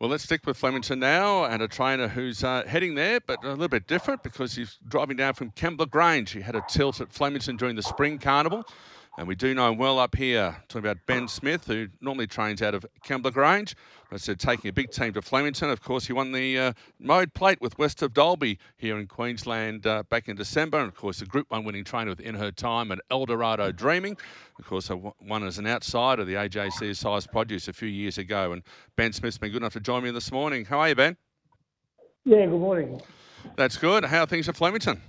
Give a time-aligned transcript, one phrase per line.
[0.00, 3.50] Well, let's stick with Flemington now and a trainer who's uh, heading there, but a
[3.50, 6.30] little bit different because he's driving down from Kembla Grange.
[6.30, 8.64] He had a tilt at Flemington during the Spring Carnival.
[9.18, 10.56] And we do know him well up here.
[10.68, 13.74] Talking about Ben Smith, who normally trains out of Kembla Grange.
[14.12, 15.70] I said taking a big team to Flemington.
[15.70, 19.88] Of course, he won the uh, mode plate with West of Dalby here in Queensland
[19.88, 20.78] uh, back in December.
[20.78, 23.72] And of course, the Group 1 winning trainer with In Her Time at El Dorado
[23.72, 24.16] Dreaming.
[24.56, 28.18] Of course, I won as an outsider of the AJC Sires' Produce a few years
[28.18, 28.52] ago.
[28.52, 28.62] And
[28.94, 30.64] Ben Smith's been good enough to join me this morning.
[30.64, 31.16] How are you, Ben?
[32.24, 33.02] Yeah, good morning.
[33.56, 34.04] That's good.
[34.04, 35.02] How are things at Flemington?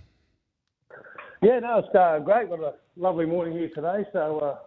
[1.42, 2.50] Yeah, no, it's uh, great.
[2.50, 4.06] Got a lovely morning here today.
[4.12, 4.58] So uh,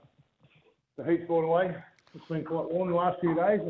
[0.97, 1.75] the heat's gone away.
[2.15, 3.61] It's been quite warm the last few days.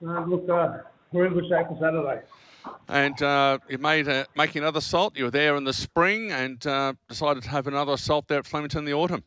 [0.00, 0.78] And uh, look, uh,
[1.12, 2.22] we're in good shape for Saturday.
[2.88, 5.16] And uh, you made a, making another salt.
[5.16, 8.46] You were there in the spring and uh, decided to have another salt there at
[8.46, 9.22] Flemington in the autumn.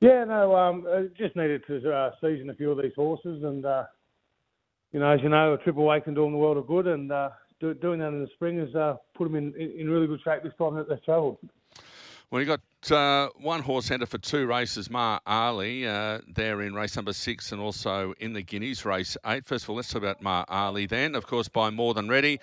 [0.00, 3.84] Yeah, no, um, just needed to uh, season a few of these horses, and uh,
[4.90, 6.88] you know, as you know, a triple weight can do them the world of good,
[6.88, 7.30] and uh,
[7.62, 10.42] do, doing that in the spring has uh, put them in, in really good shape
[10.42, 11.38] this time that they've travelled.
[12.30, 16.74] Well, you got uh, one horse entered for two races, Mar Ali, uh, there in
[16.74, 19.46] race number six and also in the Guineas race eight.
[19.46, 21.14] First of all, let's talk about Mar Ali then.
[21.14, 22.40] Of course, by More Than Ready.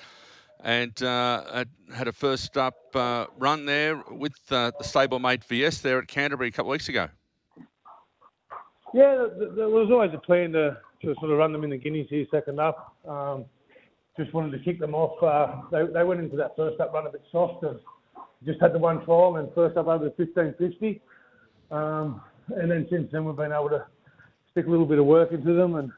[0.62, 6.00] And uh, had a first up uh, run there with uh, the stablemate VS there
[6.00, 7.08] at Canterbury a couple of weeks ago.
[8.94, 12.08] Yeah, there was always a plan to, to sort of run them in the Guineas
[12.10, 12.96] here second up.
[13.08, 13.46] Um,
[14.20, 15.22] just wanted to kick them off.
[15.24, 17.80] Uh, they, they went into that first up run a bit soft and
[18.46, 21.02] just had the one trial and first up over 1550.
[21.72, 23.86] Um, and then since then we've been able to
[24.52, 25.92] stick a little bit of work into them and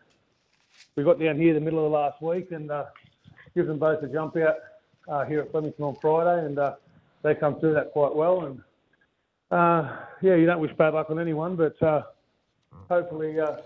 [0.95, 2.86] we got down here the middle of last week and uh,
[3.55, 4.55] give them both a jump out
[5.11, 6.75] uh, here at Flemington on Friday and uh,
[7.23, 8.61] they come through that quite well and
[9.52, 12.03] uh, yeah, you don't wish bad luck on anyone, but uh,
[12.88, 13.58] hopefully uh,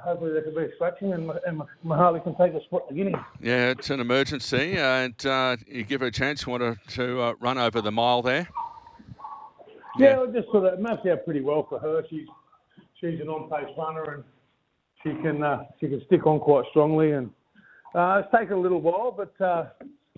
[0.00, 3.14] hopefully there can be a scratching and, and Mahali can take a spot to Guinea.
[3.40, 6.46] Yeah, it's an emergency, and uh, you give her a chance.
[6.46, 8.48] You want her to uh, run over the mile there?
[9.98, 12.02] Yeah, yeah just sort of maps out pretty well for her.
[12.08, 12.26] She's
[13.00, 14.24] she's an on-pace runner, and
[15.02, 17.12] she can uh, she can stick on quite strongly.
[17.12, 17.30] And
[17.94, 19.66] uh, it's taken a little while, but uh,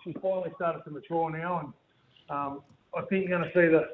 [0.03, 1.73] she's finally started to mature now, and
[2.31, 2.63] um,
[2.97, 3.89] I think you're going to see the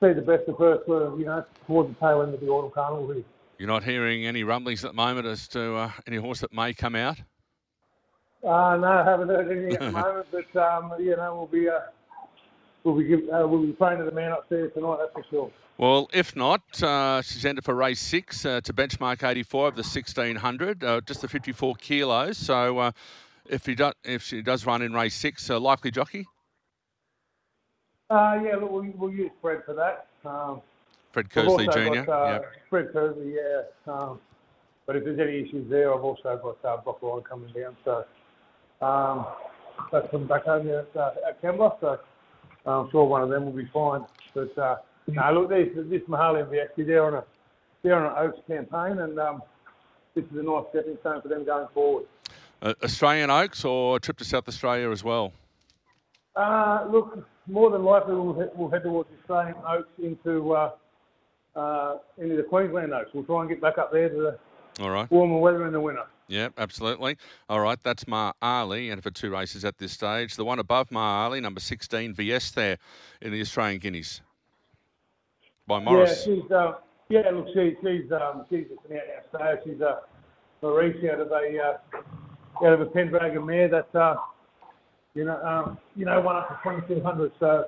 [0.00, 2.70] see the best of her for you know towards the tail end of the autumn
[2.72, 3.12] carnival.
[3.12, 3.24] Here.
[3.58, 6.74] You're not hearing any rumblings at the moment as to uh, any horse that may
[6.74, 7.18] come out?
[8.44, 11.68] Uh, no, I haven't heard any at the moment, but um, you know we'll be
[11.68, 11.80] uh,
[12.84, 14.98] we'll be give, uh, we'll be playing to the man upstairs tonight.
[15.00, 15.50] That's for sure.
[15.78, 19.80] Well, if not, uh, she's entered for race six uh, to benchmark 84 of the
[19.80, 22.38] 1600, uh, just the 54 kilos.
[22.38, 22.92] So uh,
[23.46, 26.26] if does, if she does run in race six, uh, likely jockey.
[28.08, 30.06] Uh, yeah, look, we'll, we'll use Fred for that.
[30.24, 30.62] Um,
[31.16, 32.04] Fred Kersley Jr.
[32.04, 32.52] Got, uh, yep.
[32.68, 33.90] Fred Kersley, yeah.
[33.90, 34.20] Um,
[34.84, 37.74] but if there's any issues there, I've also got uh, Brock Ryan coming down.
[37.86, 38.04] So
[38.84, 39.26] um,
[39.90, 41.40] that's from back home here at, uh, at.
[41.80, 41.98] So
[42.66, 44.04] I'm sure one of them will be fine.
[44.34, 44.76] But uh,
[45.06, 47.24] no, look, this, this Mahali and VXD, they're on a
[47.82, 49.42] they're on an Oaks campaign, and um,
[50.14, 52.04] this is a nice stepping stone for them going forward.
[52.60, 55.32] Uh, Australian Oaks or a trip to South Australia as well?
[56.34, 60.72] Uh, look, more than likely we'll head, we'll head towards Australian Oaks into uh,
[61.56, 63.10] uh, into the Queensland Oaks.
[63.12, 64.14] We'll try and get back up there to
[64.78, 65.10] the All right.
[65.10, 66.04] warmer weather in the winter.
[66.28, 67.16] Yep, absolutely.
[67.48, 70.34] All right, that's Mar Ali, and for two races at this stage.
[70.36, 72.78] The one above Mar Ali, number 16, VS there
[73.22, 74.20] in the Australian Guineas.
[75.66, 76.26] By Maurice.
[76.26, 76.72] Yeah, she's, uh,
[77.08, 78.98] yeah look, she, she's, um, she's just an
[79.40, 80.00] out and She's a
[80.62, 84.16] Maurice out of a, uh, out of a Pendragon mare that, uh,
[85.14, 87.32] you know, um, you know, one up to 2200.
[87.38, 87.66] So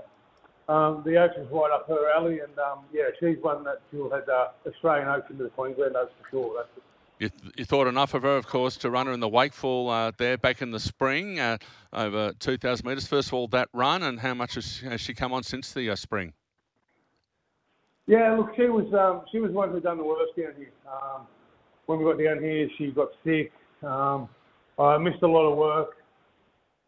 [0.69, 4.29] um, the Oaks right up her alley, and um, yeah, she's one that she'll head
[4.29, 6.55] uh, Australian Oaks into the Queensland Oaks for sure.
[6.57, 6.87] That's
[7.19, 9.89] you, th- you, thought enough of her, of course, to run her in the Wakeful
[9.89, 11.59] uh, there back in the spring, uh,
[11.93, 13.09] over 2,000 metres.
[13.09, 15.91] First of all, that run, and how much has, has she come on since the
[15.91, 16.33] uh, spring?
[18.07, 20.73] Yeah, look, she was um, she was one who done the worst down here.
[20.91, 21.27] Um,
[21.87, 23.53] when we got down here, she got sick.
[23.83, 24.29] Um,
[24.79, 25.97] I missed a lot of work.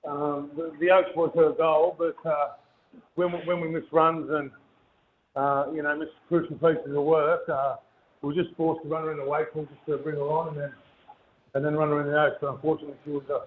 [0.08, 2.52] Um, the, the Oaks was her goal, but uh,
[3.14, 4.50] when we, when we miss runs and
[5.36, 7.76] uh, you know miss crucial pieces of work, uh,
[8.22, 10.48] we were just forced to run her in the Wakeful just to bring her on,
[10.48, 10.72] and then
[11.54, 12.36] and then run her in the oaks.
[12.40, 13.46] But unfortunately, she was uh,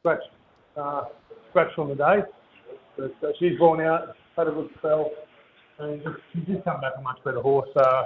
[0.00, 0.30] scratched
[0.76, 1.04] uh,
[1.50, 2.18] scratched on the day.
[2.96, 5.10] But uh, she's gone out, had a good spell,
[5.78, 6.02] and
[6.32, 8.04] she did come back a much better horse, uh,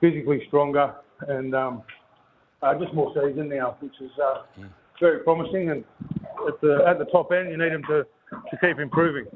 [0.00, 0.94] physically stronger,
[1.28, 1.82] and um,
[2.62, 4.42] uh, just more seasoned now, which is uh,
[5.00, 5.70] very promising.
[5.70, 5.84] And
[6.46, 8.04] at the at the top end, you need them to
[8.58, 9.26] to keep improving.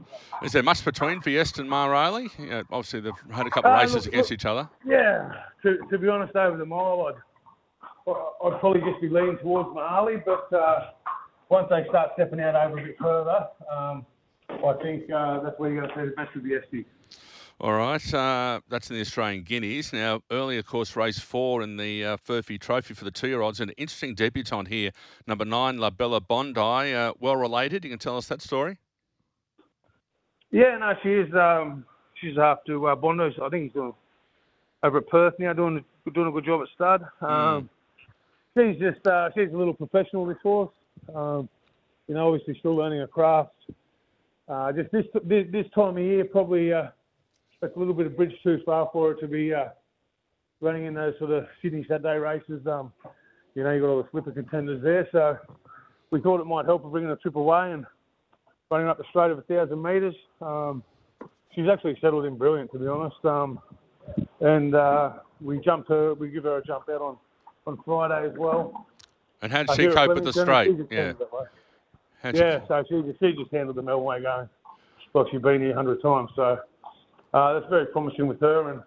[0.42, 2.28] Is there much between Fiesta and Mar Ali?
[2.38, 4.68] Yeah, obviously, they've had a couple of uh, races look, against look, each other.
[4.86, 5.32] Yeah,
[5.62, 8.12] to, to be honest, over the mile, I'd,
[8.46, 10.90] I'd probably just be leaning towards Mahali, but uh,
[11.48, 14.06] once they start stepping out over a bit further, um,
[14.50, 16.84] I think uh, that's where you're going to see the best of the Esty.
[17.60, 19.92] All right, uh, that's in the Australian Guineas.
[19.92, 23.58] Now, earlier, of course, race four in the uh, Furphy Trophy for the two-year-olds.
[23.58, 24.92] An interesting debutant here,
[25.26, 26.60] number nine, La Bella Bondi.
[26.94, 27.84] Uh, well related.
[27.84, 28.78] You can tell us that story.
[30.50, 31.34] Yeah, no, she is.
[31.34, 31.84] Um,
[32.20, 33.34] she's after uh, Bondi.
[33.42, 33.92] I think he's doing
[34.82, 35.84] over at Perth now, doing
[36.14, 37.02] doing a good job at stud.
[37.20, 37.68] Um,
[38.58, 38.72] mm.
[38.72, 40.70] She's just uh, she's a little professional this horse.
[41.14, 41.48] Um,
[42.06, 43.52] you know, obviously still learning her craft.
[44.48, 46.88] Uh, just this, this this time of year, probably uh,
[47.60, 49.66] that's a little bit of bridge too far for her to be uh,
[50.60, 52.66] running in those sort of Sydney Saturday races.
[52.66, 52.92] Um,
[53.54, 55.36] you know, you got all the slipper contenders there, so
[56.10, 57.84] we thought it might help her bringing the trip away and
[58.70, 60.14] running up the straight of a thousand metres.
[60.40, 60.82] Um,
[61.54, 63.24] she's actually settled in brilliant, to be honest.
[63.24, 63.60] Um,
[64.40, 67.16] and uh, we jumped her, we give her a jump out on,
[67.66, 68.86] on Friday as well.
[69.42, 70.76] And how did she cope with the straight?
[70.90, 71.12] Yeah.
[72.34, 74.48] Yeah, so she just, she just handled the Melbourne going
[75.14, 76.30] like she'd been here a hundred times.
[76.36, 76.58] So
[77.34, 78.82] uh, that's very promising with her, and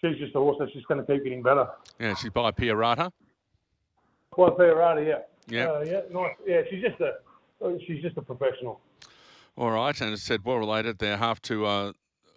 [0.00, 1.68] she's just a horse that's just going to keep getting better.
[1.98, 3.10] Yeah, she's by Pierata.
[4.36, 5.18] By Pierata, yeah.
[5.48, 5.70] Yeah.
[5.70, 6.34] Uh, yeah, nice.
[6.46, 7.18] Yeah, she's just a
[7.86, 8.80] she's just a professional.
[9.56, 10.98] All right, and it said well related.
[10.98, 11.92] They're half to uh,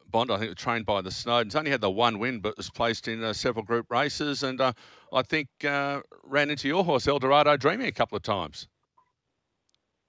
[0.09, 0.33] Bondi.
[0.33, 1.55] I think was trained by the Snowdens.
[1.55, 4.73] Only had the one win, but was placed in uh, several group races, and uh,
[5.11, 8.67] I think uh, ran into your horse El Dorado Dreaming a couple of times.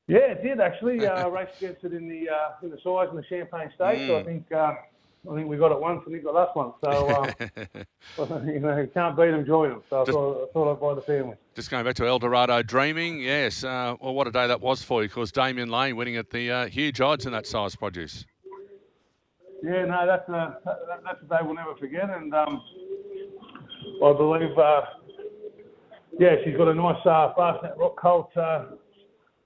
[0.06, 1.06] Yeah, it did actually.
[1.14, 4.00] Uh, raced against it in the uh, in the Sires' and the Champagne Stakes.
[4.00, 4.06] Mm.
[4.06, 4.24] So I mm.
[4.24, 4.74] think uh,
[5.30, 6.72] I think we got it once and he got last one.
[6.82, 7.24] So
[8.18, 9.82] um, you know, you can't beat them, join them.
[9.88, 11.36] So I, thought, I thought I'd buy the family.
[11.54, 13.64] Just going back to El Dorado Dreaming, yes.
[13.64, 16.50] Uh, well, what a day that was for you, because Damian Lane winning at the
[16.50, 18.26] uh, huge odds in that Sires' Produce.
[19.62, 20.58] Yeah, no, that's a
[21.04, 22.60] that's a day we'll never forget, and um,
[24.04, 24.82] I believe, uh,
[26.18, 28.30] yeah, she's got a nice uh, Fastnet Rock Colt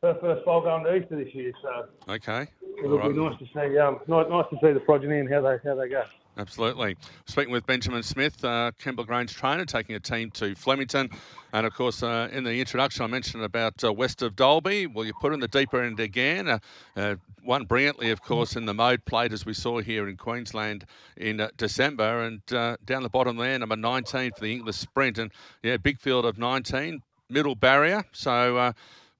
[0.03, 1.53] her first bowl going to Easter this year.
[1.63, 2.47] So okay,
[2.79, 3.79] it'll be nice to see.
[3.79, 6.05] Um, nice, nice to see the progeny and how they how they go.
[6.37, 6.97] Absolutely.
[7.27, 8.71] Speaking with Benjamin Smith, uh,
[9.05, 11.11] Grange trainer, taking a team to Flemington.
[11.53, 14.87] And of course, uh, in the introduction, I mentioned about uh, west of Dalby.
[14.87, 16.47] Well, you put in the deeper end again.
[16.47, 16.59] Uh,
[16.97, 20.85] uh, won brilliantly, of course, in the mode played as we saw here in Queensland
[21.17, 22.21] in uh, December.
[22.23, 25.19] And down the bottom there, number 19 for the Inglis sprint.
[25.19, 25.33] And
[25.65, 28.05] yeah, big field of 19, middle barrier.
[28.13, 28.73] So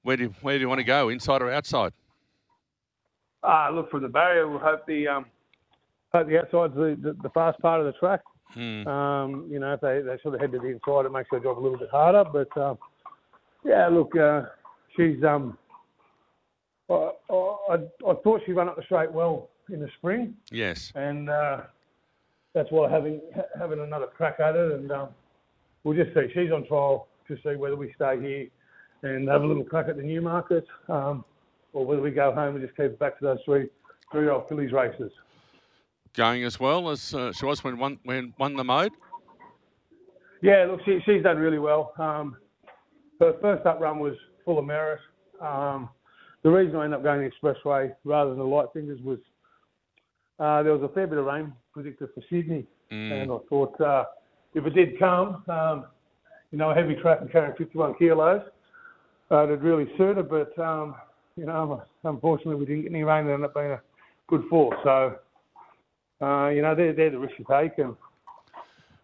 [0.09, 1.93] where do you, where do you want to go, inside or outside?
[3.43, 4.49] Uh, look from the barrier.
[4.49, 5.27] We'll hope the um,
[6.11, 8.21] hope the outside's the, the, the fast part of the track.
[8.55, 8.87] Hmm.
[8.87, 11.39] Um, you know, if they, they sort of head to the inside, it makes their
[11.39, 12.27] job a little bit harder.
[12.27, 12.79] But um,
[13.63, 14.45] yeah, look, uh,
[14.97, 15.55] she's um,
[16.89, 20.33] I, I, I thought she ran up the straight well in the spring.
[20.49, 20.91] Yes.
[20.95, 21.61] And uh,
[22.55, 23.21] that's why having
[23.59, 25.09] having another crack at it, and um,
[25.83, 26.31] we'll just see.
[26.33, 28.47] She's on trial to see whether we stay here
[29.03, 31.23] and have a little crack at the Newmarket, um,
[31.73, 33.69] or whether we go home and just keep it back to those three
[34.11, 35.11] three-year-old fillies races.
[36.15, 38.91] Going as well as uh, she was when won when won the mode.
[40.41, 41.93] Yeah, look, she, she's done really well.
[41.97, 42.37] Um,
[43.19, 44.15] her first up run was
[44.45, 44.99] full of merit.
[45.41, 45.89] Um,
[46.43, 49.19] the reason I ended up going the expressway rather than the light fingers was
[50.39, 53.21] uh, there was a fair bit of rain predicted for Sydney, mm.
[53.21, 54.05] and I thought uh,
[54.53, 55.85] if it did come, um,
[56.51, 58.41] you know, a heavy track and carrying 51 kilos,
[59.31, 60.29] uh, it really suited.
[60.29, 60.95] But um,
[61.35, 63.27] you know, unfortunately, we didn't get any rain.
[63.27, 63.81] It ended up being a
[64.27, 64.77] good force.
[64.83, 65.19] So
[66.21, 67.95] uh, you know, they're they're the risk you take, and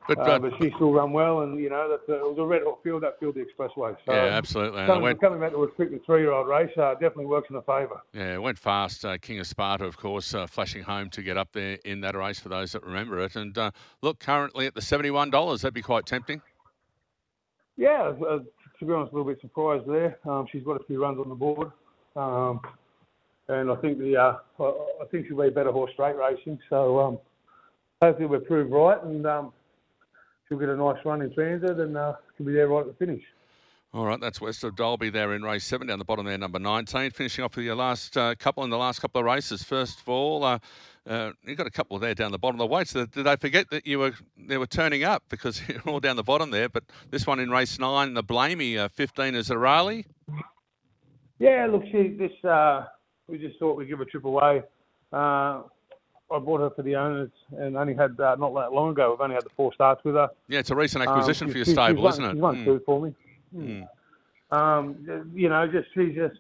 [0.08, 2.62] but, uh, but she still run well, and you know that it was a red
[2.64, 3.96] hot field that field the expressway.
[4.06, 4.86] So yeah, absolutely.
[4.86, 8.02] Coming, went, coming back to a restricted three-year-old race uh, definitely works in the favour.
[8.14, 9.04] Yeah, it went fast.
[9.04, 12.16] Uh, King of Sparta, of course, uh, flashing home to get up there in that
[12.16, 13.36] race for those that remember it.
[13.36, 16.42] And uh, look, currently at the seventy-one dollars, that'd be quite tempting.
[17.78, 18.40] Yeah, uh,
[18.80, 20.18] to be honest, a little bit surprised there.
[20.26, 21.72] Um, she's got a few runs on the board,
[22.16, 22.60] um,
[23.48, 26.60] and I think the uh, I think she'll be a better horse straight racing.
[26.70, 27.20] So um,
[28.02, 29.54] hopefully we're proved right, and um,
[30.48, 33.06] she'll get a nice run in transit, and uh, she'll be there right at the
[33.06, 33.24] finish.
[33.96, 36.60] All right, that's west of Dalby there in race seven down the bottom there, number
[36.60, 37.12] 19.
[37.12, 39.64] Finishing off with your last uh, couple in the last couple of races.
[39.64, 40.60] First of all, uh,
[41.08, 42.92] uh, you've got a couple there down the bottom of the weights.
[42.92, 46.24] Did they forget that you were they were turning up because you're all down the
[46.24, 46.68] bottom there?
[46.68, 50.06] But this one in race nine, the Blamey, uh, 15 is a rally.
[51.40, 52.88] Yeah, look, she, this uh,
[53.30, 54.62] we just thought we'd give a trip away.
[55.14, 55.62] Uh,
[56.34, 59.12] I bought her for the owners and only had uh, not that long ago.
[59.12, 60.28] We've only had the four starts with her.
[60.50, 62.32] Yeah, it's a recent um, acquisition um, for your stable, isn't it?
[62.34, 62.66] She's won mm.
[62.66, 63.16] two for me.
[63.56, 63.88] Mm.
[64.52, 66.40] Um, you know, just she's just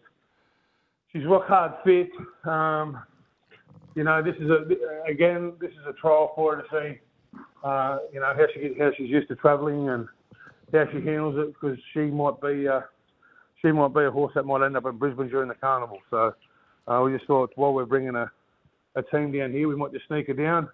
[1.11, 2.09] she's rock hard fit.
[2.49, 3.01] Um,
[3.95, 6.99] you know, this is a again, this is a trial for her to see.
[7.63, 10.07] Uh, you know how she how she's used to travelling and
[10.71, 12.81] how she handles it because she might be uh,
[13.61, 15.99] she might be a horse that might end up in Brisbane during the carnival.
[16.09, 16.33] So
[16.87, 18.31] uh, we just thought while we're bringing a,
[18.95, 20.69] a team down here, we might just sneak her down,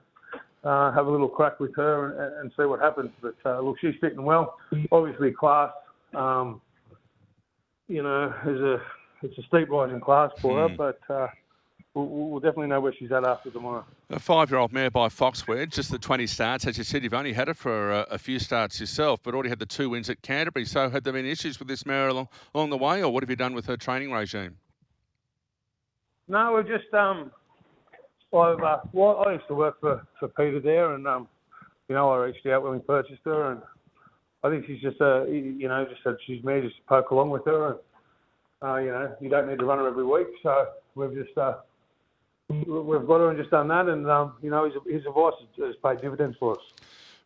[0.64, 3.12] uh, have a little crack with her and, and see what happens.
[3.22, 4.58] But uh, look, she's fitting well.
[4.92, 5.72] Obviously, class.
[6.14, 6.62] Um,
[7.88, 8.82] you know, is a
[9.24, 11.28] it's a steep rise in class for her, but uh,
[11.94, 13.86] we'll, we'll definitely know where she's at after tomorrow.
[14.10, 16.66] A five-year-old mare by Foxwedge, just the 20 starts.
[16.66, 19.50] As you said, you've only had her for a, a, few starts yourself, but already
[19.50, 20.66] had the two wins at Canterbury.
[20.66, 23.30] So had there been issues with this mare along, along the way, or what have
[23.30, 24.58] you done with her training regime?
[26.28, 27.32] No, we've just um,
[28.34, 31.28] I've uh, well, I used to work for, for Peter there, and um,
[31.90, 33.62] you know, I reached out when we purchased her, and
[34.44, 37.46] I think she's just a, you know, just said she's me, just poke along with
[37.46, 37.80] her, and
[38.62, 41.56] uh, you know, you don't need to run her every week, so we've just uh,
[42.50, 45.76] we've got her and just done that, and um, you know, his, his advice has
[45.84, 46.64] paid dividends for us.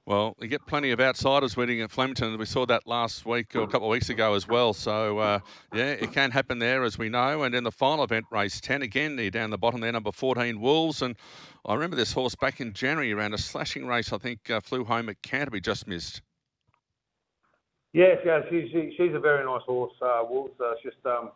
[0.07, 2.37] Well, you get plenty of outsiders winning at Flemington.
[2.37, 4.71] We saw that last week or a couple of weeks ago as well.
[4.71, 5.39] So, uh,
[5.73, 7.41] yeah, it can happen there, as we know.
[7.41, 11.01] And in the final event, race 10, again, down the bottom there, number 14, Wolves.
[11.01, 11.15] And
[11.65, 14.83] I remember this horse back in January around a slashing race, I think, uh, flew
[14.83, 16.21] home at Canterbury, just missed.
[17.95, 19.93] Yes, yeah, she's she's a very nice horse.
[20.01, 21.31] Uh, Wolves, uh, just um,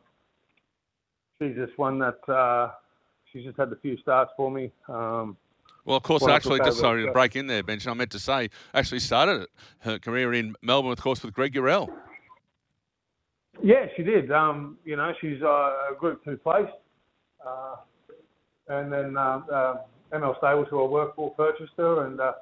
[1.42, 2.72] she's just one that uh,
[3.32, 4.70] she's just had a few starts for me.
[4.89, 5.38] Um,
[5.86, 7.88] well, of course, actually, just sorry to break in there, Bench.
[7.88, 9.48] I meant to say, actually started
[9.80, 11.88] her career in Melbourne, of course, with Greg Eurell.
[13.63, 14.30] Yeah, she did.
[14.30, 16.68] Um, you know, she's uh, a Group Two place,
[17.48, 17.75] uh,
[18.68, 19.75] and then uh,
[20.12, 22.34] ML Stables, who I work for, purchased her, and uh,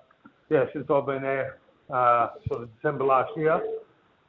[0.49, 1.59] yeah, since I've been there,
[1.93, 3.61] uh, sort of December last year.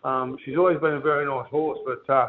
[0.05, 2.29] Um, she's always been a very nice horse, but uh,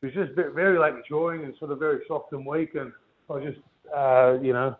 [0.00, 2.74] she's just very late maturing and sort of very soft and weak.
[2.74, 2.92] And
[3.28, 3.60] I just,
[3.94, 4.76] uh, you know,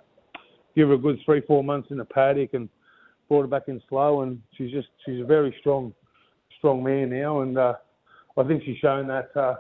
[0.75, 2.69] give her a good three, four months in the paddock and
[3.29, 4.23] brought her back in slow.
[4.23, 5.93] And she's just, she's a very strong,
[6.59, 7.43] strong man now.
[7.43, 7.75] And uh,
[8.37, 9.57] I think she's shown that uh,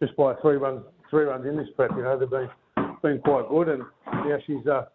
[0.00, 1.90] just by three runs, three runs in this prep.
[1.96, 2.48] You know, they've been
[3.02, 3.68] been quite good.
[3.68, 4.86] And now she's uh,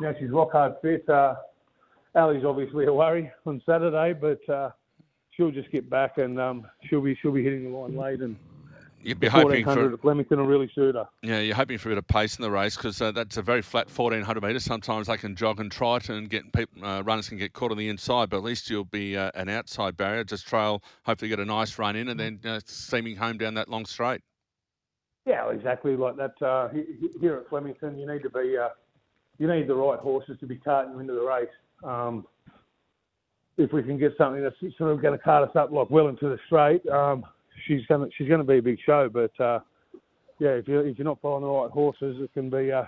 [0.00, 1.08] now she's rock hard fit.
[1.08, 1.34] Uh,
[2.14, 4.70] Ali's obviously a worry on Saturday, but uh,
[5.38, 8.36] she'll just get back and um, she'll be she'll be hitting the line late and.
[9.00, 11.08] You'd be hoping for Flemington will really suit her.
[11.22, 13.42] Yeah, you're hoping for a bit of pace in the race because uh, that's a
[13.42, 14.64] very flat 1400 metres.
[14.64, 17.78] Sometimes they can jog and trot and get people, uh, runners can get caught on
[17.78, 20.24] the inside, but at least you'll be uh, an outside barrier.
[20.24, 23.68] Just trail, hopefully get a nice run in, and then uh, steaming home down that
[23.68, 24.20] long straight.
[25.24, 26.42] Yeah, exactly like that.
[26.42, 26.68] Uh,
[27.20, 28.70] here at Flemington, you need to be uh,
[29.38, 31.46] you need the right horses to be carting you into the race.
[31.84, 32.26] Um,
[33.58, 36.08] if we can get something that's sort of going to cart us up like well
[36.08, 37.24] into the straight, um,
[37.66, 39.10] she's going to she's going to be a big show.
[39.12, 39.58] But uh,
[40.38, 42.84] yeah, if you if you're not following the right horses, it can be uh,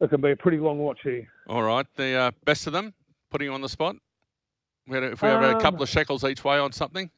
[0.00, 1.26] it can be a pretty long watch here.
[1.48, 2.92] All right, the uh, best of them,
[3.30, 3.96] putting you on the spot.
[4.88, 7.10] If we have um, a couple of shekels each way on something.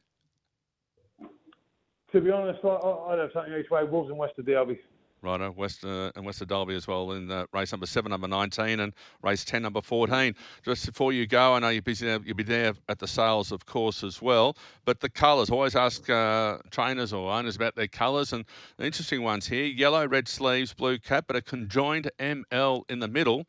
[2.11, 3.83] To be honest, I, I'd have something each way.
[3.83, 4.79] Wolves and West of Dalby.
[5.21, 8.27] Righto, West uh, and West of Dalby as well in uh, race number seven, number
[8.27, 10.33] 19, and race 10, number 14.
[10.63, 13.65] Just before you go, I know you're busy, you'll be there at the sales, of
[13.65, 14.55] course, as well.
[14.85, 18.45] But the colours, always ask uh, trainers or owners about their colours, and
[18.77, 23.07] the interesting ones here yellow, red sleeves, blue cap, but a conjoined ML in the
[23.07, 23.45] middle.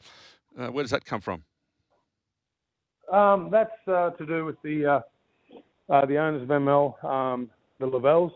[0.59, 1.45] Uh, where does that come from?
[3.13, 5.03] Um, that's uh, to do with the
[5.91, 8.33] uh, the owners of ML, um, the Lavells.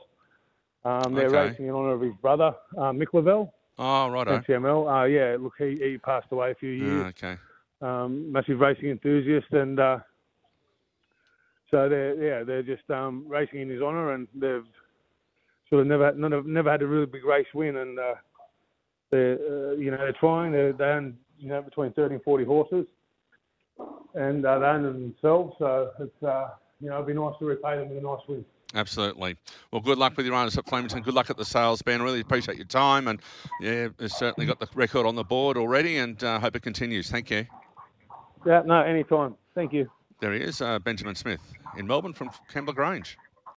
[0.85, 1.51] Um, they're okay.
[1.51, 3.55] racing in honour of his brother, uh, Mick Lavelle.
[3.79, 4.27] Oh, right.
[4.27, 5.03] NCML.
[5.03, 7.05] Uh, yeah, look, he, he passed away a few years.
[7.05, 7.39] Oh, okay.
[7.81, 9.99] Um, massive racing enthusiast, and uh,
[11.71, 14.65] so they're yeah they're just um, racing in his honour, and they've
[15.69, 18.15] sort of never never never had a really big race win, and uh,
[19.11, 20.53] they're uh, you know they're trying.
[20.53, 22.87] They're, they own you know between 30 and 40 horses,
[24.15, 25.57] and uh, they own them themselves.
[25.59, 26.51] So it's uh,
[26.81, 28.45] you know it'd be nice to repay them with a nice win.
[28.75, 29.37] Absolutely.
[29.71, 31.03] Well, good luck with your runners at Flemington.
[31.03, 32.03] Good luck at the sales, Ben.
[32.03, 33.09] Really appreciate your time.
[33.09, 33.21] And
[33.61, 37.11] yeah, it's certainly got the record on the board already and uh, hope it continues.
[37.11, 37.47] Thank you.
[38.45, 39.37] Yeah, no, anytime.
[39.55, 39.91] Thank you.
[40.21, 41.41] There he is, uh, Benjamin Smith
[41.77, 43.17] in Melbourne from Kembla Grange.